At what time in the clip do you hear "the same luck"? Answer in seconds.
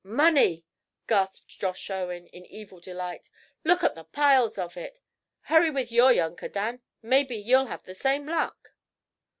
7.83-8.69